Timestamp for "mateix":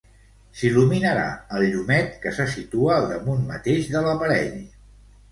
3.51-3.91